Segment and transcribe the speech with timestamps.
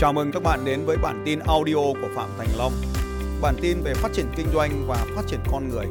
[0.00, 2.72] Chào mừng các bạn đến với bản tin audio của Phạm Thành Long.
[3.42, 5.86] Bản tin về phát triển kinh doanh và phát triển con người.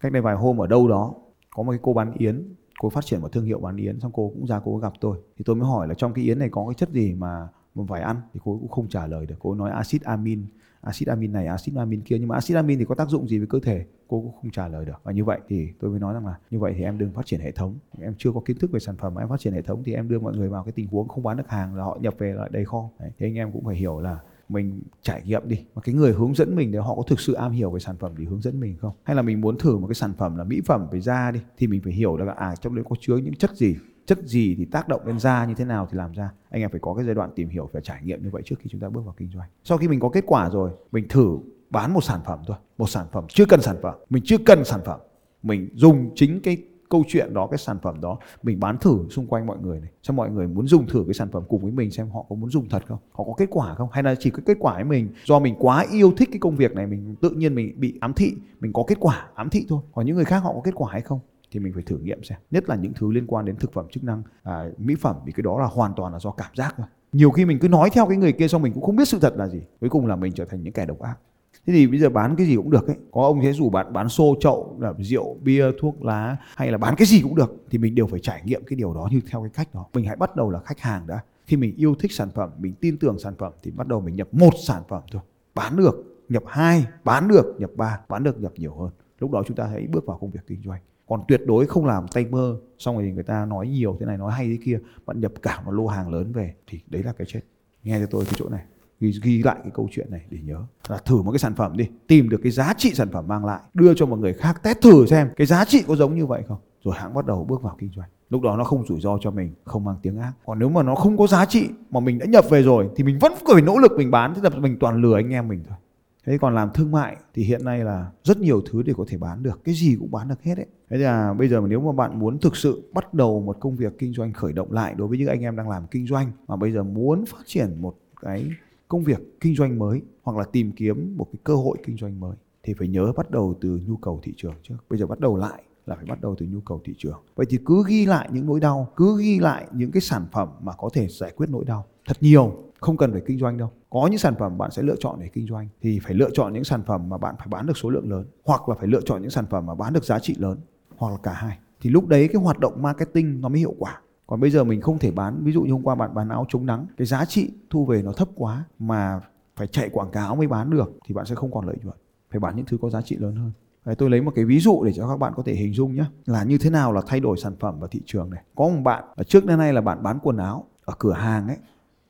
[0.00, 1.14] cách đây vài hôm ở đâu đó,
[1.50, 4.12] có một cái cô bán yến, cô phát triển một thương hiệu bán yến, xong
[4.14, 6.48] cô cũng ra cô gặp tôi thì tôi mới hỏi là trong cái yến này
[6.52, 7.48] có cái chất gì mà
[7.78, 9.34] mình phải ăn thì cô cũng không trả lời được.
[9.38, 10.46] Cô nói axit amin
[10.80, 12.16] axit amin này axit amin kia.
[12.18, 13.84] Nhưng mà axit amin thì có tác dụng gì với cơ thể?
[14.08, 15.00] Cô cũng không trả lời được.
[15.02, 17.26] Và như vậy thì tôi mới nói rằng là như vậy thì em đừng phát
[17.26, 17.78] triển hệ thống.
[18.00, 19.94] Em chưa có kiến thức về sản phẩm mà em phát triển hệ thống thì
[19.94, 22.14] em đưa mọi người vào cái tình huống không bán được hàng là họ nhập
[22.18, 22.90] về lại đầy kho.
[23.00, 25.64] Đấy, thế anh em cũng phải hiểu là mình trải nghiệm đi.
[25.74, 27.96] Mà cái người hướng dẫn mình để họ có thực sự am hiểu về sản
[27.96, 28.92] phẩm để hướng dẫn mình không?
[29.02, 31.40] Hay là mình muốn thử một cái sản phẩm là mỹ phẩm về da đi
[31.58, 33.76] thì mình phải hiểu được là à trong đấy có chứa những chất gì?
[34.08, 36.30] Chất gì thì tác động lên da như thế nào thì làm ra.
[36.50, 38.56] Anh em phải có cái giai đoạn tìm hiểu và trải nghiệm như vậy trước
[38.58, 39.48] khi chúng ta bước vào kinh doanh.
[39.64, 41.38] Sau khi mình có kết quả rồi, mình thử
[41.70, 43.94] bán một sản phẩm thôi, một sản phẩm chưa cần sản phẩm.
[44.10, 45.00] Mình chưa cần sản phẩm,
[45.42, 46.56] mình dùng chính cái
[46.88, 49.90] câu chuyện đó, cái sản phẩm đó, mình bán thử xung quanh mọi người này.
[50.02, 52.36] Cho mọi người muốn dùng thử cái sản phẩm cùng với mình xem họ có
[52.36, 54.74] muốn dùng thật không, họ có kết quả không, hay là chỉ có kết quả
[54.74, 57.80] với mình do mình quá yêu thích cái công việc này, mình tự nhiên mình
[57.80, 59.80] bị ám thị, mình có kết quả ám thị thôi.
[59.92, 61.20] Còn những người khác họ có kết quả hay không?
[61.50, 62.38] Thì mình phải thử nghiệm xem.
[62.50, 64.22] Nhất là những thứ liên quan đến thực phẩm chức năng.
[64.42, 67.30] À, mỹ phẩm vì cái đó là hoàn toàn là do cảm giác thôi nhiều
[67.30, 69.34] khi mình cứ nói theo cái người kia xong mình cũng không biết sự thật
[69.36, 69.60] là gì.
[69.80, 71.18] Cuối cùng là mình trở thành những kẻ độc ác.
[71.66, 72.96] Thế thì bây giờ bán cái gì cũng được ấy.
[73.10, 76.78] Có ông thế dù bạn bán xô chậu là rượu bia thuốc lá hay là
[76.78, 79.20] bán cái gì cũng được thì mình đều phải trải nghiệm cái điều đó như
[79.30, 79.86] theo cái cách đó.
[79.94, 81.20] Mình hãy bắt đầu là khách hàng đã.
[81.46, 84.16] Khi mình yêu thích sản phẩm mình tin tưởng sản phẩm thì bắt đầu mình
[84.16, 85.22] nhập một sản phẩm thôi.
[85.54, 88.90] Bán được nhập hai bán được nhập ba bán được nhập nhiều hơn.
[89.18, 91.86] Lúc đó chúng ta hãy bước vào công việc kinh doanh còn tuyệt đối không
[91.86, 94.58] làm tay mơ xong rồi thì người ta nói nhiều thế này nói hay thế
[94.64, 97.40] kia bạn nhập cả một lô hàng lớn về thì đấy là cái chết.
[97.82, 98.64] Nghe cho tôi cái chỗ này
[99.00, 100.62] ghi, ghi lại cái câu chuyện này để nhớ.
[100.88, 103.44] Là thử một cái sản phẩm đi tìm được cái giá trị sản phẩm mang
[103.44, 106.26] lại đưa cho một người khác test thử xem cái giá trị có giống như
[106.26, 106.58] vậy không.
[106.84, 108.08] Rồi hãng bắt đầu bước vào kinh doanh.
[108.30, 110.32] Lúc đó nó không rủi ro cho mình không mang tiếng ác.
[110.46, 113.04] Còn nếu mà nó không có giá trị mà mình đã nhập về rồi thì
[113.04, 115.64] mình vẫn phải nỗ lực mình bán thế là mình toàn lừa anh em mình
[115.68, 115.78] thôi
[116.28, 119.18] thế còn làm thương mại thì hiện nay là rất nhiều thứ để có thể
[119.18, 121.80] bán được, cái gì cũng bán được hết đấy thế là bây giờ mà nếu
[121.80, 124.94] mà bạn muốn thực sự bắt đầu một công việc kinh doanh khởi động lại
[124.96, 127.82] đối với những anh em đang làm kinh doanh mà bây giờ muốn phát triển
[127.82, 128.46] một cái
[128.88, 132.20] công việc kinh doanh mới hoặc là tìm kiếm một cái cơ hội kinh doanh
[132.20, 134.76] mới thì phải nhớ bắt đầu từ nhu cầu thị trường trước.
[134.90, 137.20] Bây giờ bắt đầu lại là phải bắt đầu từ nhu cầu thị trường.
[137.36, 140.48] Vậy thì cứ ghi lại những nỗi đau, cứ ghi lại những cái sản phẩm
[140.62, 143.70] mà có thể giải quyết nỗi đau thật nhiều không cần phải kinh doanh đâu.
[143.90, 146.52] Có những sản phẩm bạn sẽ lựa chọn để kinh doanh thì phải lựa chọn
[146.52, 149.00] những sản phẩm mà bạn phải bán được số lượng lớn hoặc là phải lựa
[149.00, 150.58] chọn những sản phẩm mà bán được giá trị lớn
[150.96, 151.58] hoặc là cả hai.
[151.80, 154.00] Thì lúc đấy cái hoạt động marketing nó mới hiệu quả.
[154.26, 156.46] Còn bây giờ mình không thể bán ví dụ như hôm qua bạn bán áo
[156.48, 159.20] chống nắng cái giá trị thu về nó thấp quá mà
[159.56, 161.96] phải chạy quảng cáo mới bán được thì bạn sẽ không còn lợi nhuận.
[162.30, 163.52] Phải bán những thứ có giá trị lớn hơn.
[163.84, 165.94] Đấy, tôi lấy một cái ví dụ để cho các bạn có thể hình dung
[165.94, 168.42] nhé là như thế nào là thay đổi sản phẩm và thị trường này.
[168.54, 171.48] Có một bạn ở trước đến nay là bạn bán quần áo ở cửa hàng
[171.48, 171.56] ấy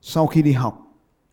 [0.00, 0.86] sau khi đi học,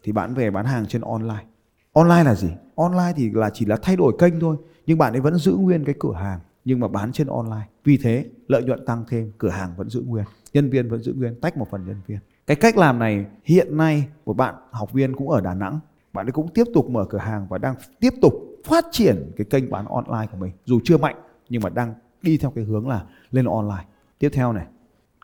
[0.03, 1.45] thì bạn về bán hàng trên online.
[1.93, 2.49] Online là gì?
[2.75, 5.85] Online thì là chỉ là thay đổi kênh thôi, nhưng bạn ấy vẫn giữ nguyên
[5.85, 7.67] cái cửa hàng, nhưng mà bán trên online.
[7.83, 11.13] Vì thế, lợi nhuận tăng thêm, cửa hàng vẫn giữ nguyên, nhân viên vẫn giữ
[11.13, 12.19] nguyên, tách một phần nhân viên.
[12.47, 15.79] Cái cách làm này, hiện nay một bạn học viên cũng ở Đà Nẵng,
[16.13, 18.33] bạn ấy cũng tiếp tục mở cửa hàng và đang tiếp tục
[18.65, 20.51] phát triển cái kênh bán online của mình.
[20.65, 21.15] Dù chưa mạnh,
[21.49, 23.85] nhưng mà đang đi theo cái hướng là lên online.
[24.19, 24.65] Tiếp theo này,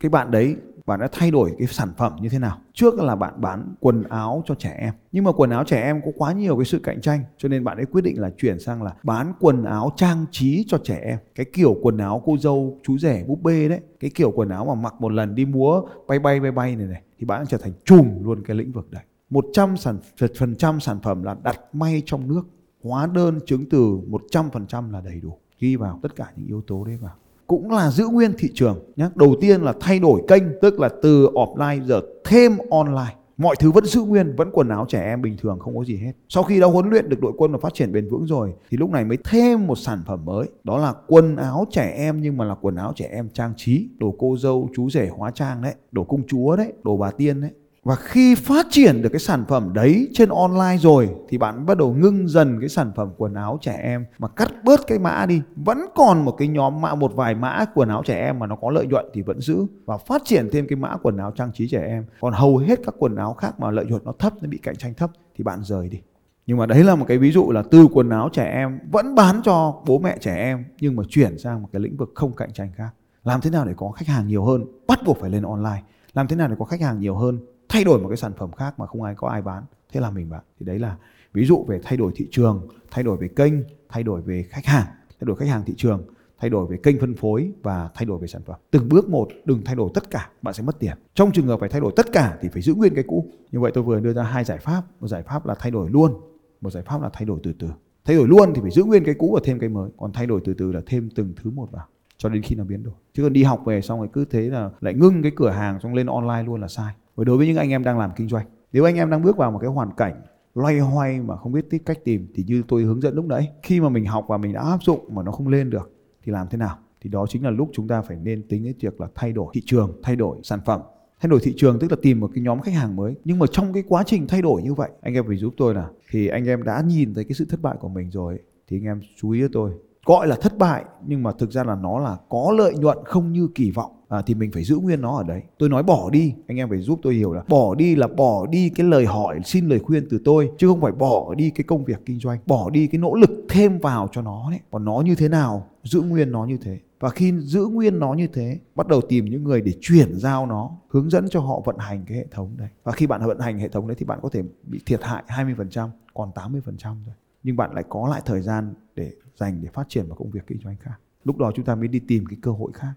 [0.01, 0.55] cái bạn đấy
[0.85, 2.57] bạn đã thay đổi cái sản phẩm như thế nào?
[2.73, 6.01] Trước là bạn bán quần áo cho trẻ em, nhưng mà quần áo trẻ em
[6.05, 8.59] có quá nhiều cái sự cạnh tranh, cho nên bạn ấy quyết định là chuyển
[8.59, 11.17] sang là bán quần áo trang trí cho trẻ em.
[11.35, 14.65] Cái kiểu quần áo cô dâu, chú rể, búp bê đấy, cái kiểu quần áo
[14.65, 17.57] mà mặc một lần đi múa, bay bay bay bay này này, thì bạn trở
[17.57, 19.03] thành chùm luôn cái lĩnh vực đấy.
[19.29, 19.97] 100 sản,
[20.37, 22.43] phần trăm sản phẩm là đặt may trong nước,
[22.83, 23.99] hóa đơn chứng từ
[24.31, 25.37] 100% là đầy đủ.
[25.59, 27.15] Ghi vào tất cả những yếu tố đấy vào
[27.47, 29.05] cũng là giữ nguyên thị trường nhé.
[29.15, 33.15] Đầu tiên là thay đổi kênh tức là từ offline giờ thêm online.
[33.37, 35.97] Mọi thứ vẫn giữ nguyên, vẫn quần áo trẻ em bình thường không có gì
[35.97, 36.11] hết.
[36.29, 38.77] Sau khi đã huấn luyện được đội quân và phát triển bền vững rồi thì
[38.77, 40.47] lúc này mới thêm một sản phẩm mới.
[40.63, 43.89] Đó là quần áo trẻ em nhưng mà là quần áo trẻ em trang trí,
[43.97, 47.41] đồ cô dâu, chú rể hóa trang đấy, đồ công chúa đấy, đồ bà tiên
[47.41, 47.51] đấy.
[47.83, 51.77] Và khi phát triển được cái sản phẩm đấy trên online rồi, thì bạn bắt
[51.77, 55.25] đầu ngưng dần cái sản phẩm quần áo trẻ em mà cắt bớt cái mã
[55.25, 55.41] đi.
[55.55, 58.55] Vẫn còn một cái nhóm mã, một vài mã quần áo trẻ em mà nó
[58.55, 61.51] có lợi nhuận thì vẫn giữ và phát triển thêm cái mã quần áo trang
[61.53, 62.05] trí trẻ em.
[62.21, 64.75] Còn hầu hết các quần áo khác mà lợi nhuận nó thấp, nó bị cạnh
[64.75, 66.01] tranh thấp thì bạn rời đi.
[66.45, 69.15] Nhưng mà đấy là một cái ví dụ là từ quần áo trẻ em vẫn
[69.15, 72.33] bán cho bố mẹ trẻ em, nhưng mà chuyển sang một cái lĩnh vực không
[72.33, 72.89] cạnh tranh khác.
[73.23, 74.65] Làm thế nào để có khách hàng nhiều hơn?
[74.87, 75.83] Bắt buộc phải lên online.
[76.13, 77.39] Làm thế nào để có khách hàng nhiều hơn?
[77.73, 80.11] Thay đổi một cái sản phẩm khác mà không ai có ai bán thế là
[80.11, 80.97] mình bán thì đấy là
[81.33, 83.53] ví dụ về thay đổi thị trường thay đổi về kênh
[83.89, 84.85] thay đổi về khách hàng
[85.19, 86.03] thay đổi khách hàng thị trường
[86.39, 89.27] thay đổi về kênh phân phối và thay đổi về sản phẩm từng bước một
[89.45, 91.93] đừng thay đổi tất cả bạn sẽ mất tiền trong trường hợp phải thay đổi
[91.95, 94.43] tất cả thì phải giữ nguyên cái cũ như vậy tôi vừa đưa ra hai
[94.43, 96.13] giải pháp một giải pháp là thay đổi luôn
[96.61, 97.67] một giải pháp là thay đổi từ từ
[98.05, 100.25] thay đổi luôn thì phải giữ nguyên cái cũ và thêm cái mới còn thay
[100.25, 101.87] đổi từ từ là thêm từng thứ một vào
[102.23, 102.93] cho đến khi nó biến đổi.
[103.13, 105.79] Chứ còn đi học về xong rồi cứ thế là lại ngưng cái cửa hàng
[105.79, 106.93] xong lên online luôn là sai.
[107.15, 109.37] Và đối với những anh em đang làm kinh doanh, nếu anh em đang bước
[109.37, 110.21] vào một cái hoàn cảnh
[110.55, 113.81] loay hoay mà không biết cách tìm thì như tôi hướng dẫn lúc nãy, khi
[113.81, 115.91] mà mình học và mình đã áp dụng mà nó không lên được
[116.23, 116.77] thì làm thế nào?
[117.01, 119.47] Thì đó chính là lúc chúng ta phải nên tính đến việc là thay đổi
[119.53, 120.81] thị trường, thay đổi sản phẩm,
[121.19, 123.15] thay đổi thị trường tức là tìm một cái nhóm khách hàng mới.
[123.25, 125.75] Nhưng mà trong cái quá trình thay đổi như vậy, anh em phải giúp tôi
[125.75, 128.77] là thì anh em đã nhìn thấy cái sự thất bại của mình rồi thì
[128.77, 129.71] anh em chú ý cho tôi
[130.05, 133.33] gọi là thất bại nhưng mà thực ra là nó là có lợi nhuận không
[133.33, 133.91] như kỳ vọng.
[134.09, 135.41] À, thì mình phải giữ nguyên nó ở đấy.
[135.57, 136.33] Tôi nói bỏ đi.
[136.47, 139.39] Anh em phải giúp tôi hiểu là bỏ đi là bỏ đi cái lời hỏi
[139.45, 142.39] xin lời khuyên từ tôi chứ không phải bỏ đi cái công việc kinh doanh.
[142.45, 144.59] Bỏ đi cái nỗ lực thêm vào cho nó đấy.
[144.71, 145.67] Còn nó như thế nào?
[145.83, 146.79] Giữ nguyên nó như thế.
[146.99, 150.45] Và khi giữ nguyên nó như thế bắt đầu tìm những người để chuyển giao
[150.45, 152.69] nó hướng dẫn cho họ vận hành cái hệ thống đấy.
[152.83, 155.23] Và khi bạn vận hành hệ thống đấy thì bạn có thể bị thiệt hại
[155.27, 156.61] 20% còn 80%
[157.05, 160.31] rồi nhưng bạn lại có lại thời gian để dành để phát triển vào công
[160.31, 162.93] việc kinh doanh khác lúc đó chúng ta mới đi tìm cái cơ hội khác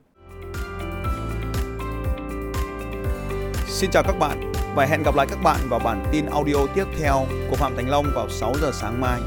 [3.67, 6.85] Xin chào các bạn và hẹn gặp lại các bạn vào bản tin audio tiếp
[6.99, 9.21] theo của Phạm Thành Long vào 6 giờ sáng mai.